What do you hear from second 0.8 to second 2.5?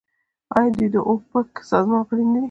د اوپک سازمان غړي نه دي؟